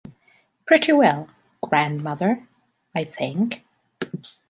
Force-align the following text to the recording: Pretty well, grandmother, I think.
Pretty 0.65 0.91
well, 0.93 1.29
grandmother, 1.61 2.47
I 2.95 3.03
think. 3.03 3.63